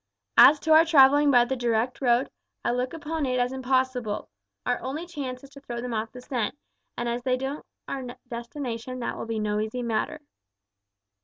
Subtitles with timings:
[0.39, 2.31] As to our travelling by the direct road,
[2.65, 4.29] I look upon it as impossible.
[4.65, 6.57] Our only chance is to throw them off the scent,
[6.97, 10.21] and as they know our destination that will be no easy matter."